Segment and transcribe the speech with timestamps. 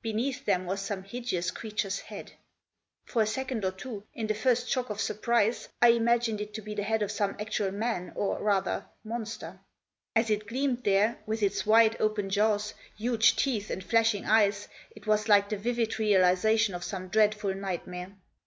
[0.00, 2.32] Beneath them was some hideous creature's head.
[3.04, 6.62] For a second or two, in the first shock of surprise, I imagined it to
[6.62, 9.60] be the head of some actual man, or, rather, monster.
[10.16, 15.06] As it gleamed there, with its wide open jaws, huge teeth and flashing eyes, it
[15.06, 15.76] was like the Digitized by ONE WAY IN.
[15.76, 18.16] 95 vivid realisation of some dreadful nightmare.